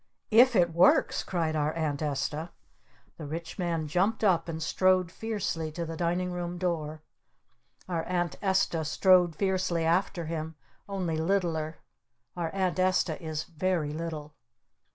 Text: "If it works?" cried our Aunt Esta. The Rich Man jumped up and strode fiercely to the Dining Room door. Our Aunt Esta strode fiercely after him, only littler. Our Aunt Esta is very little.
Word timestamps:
"If 0.31 0.55
it 0.55 0.73
works?" 0.73 1.21
cried 1.23 1.55
our 1.55 1.73
Aunt 1.73 2.01
Esta. 2.01 2.49
The 3.17 3.27
Rich 3.27 3.59
Man 3.59 3.85
jumped 3.87 4.23
up 4.23 4.49
and 4.49 4.59
strode 4.59 5.11
fiercely 5.11 5.71
to 5.73 5.85
the 5.85 5.95
Dining 5.95 6.31
Room 6.31 6.57
door. 6.57 7.03
Our 7.87 8.01
Aunt 8.05 8.35
Esta 8.41 8.83
strode 8.83 9.35
fiercely 9.35 9.85
after 9.85 10.25
him, 10.25 10.55
only 10.89 11.17
littler. 11.17 11.81
Our 12.35 12.49
Aunt 12.51 12.79
Esta 12.79 13.21
is 13.21 13.43
very 13.43 13.93
little. 13.93 14.33